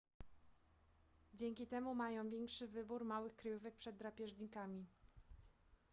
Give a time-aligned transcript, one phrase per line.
[1.33, 4.85] dzięki temu mają większy wybór małych kryjówek przed drapieżnikami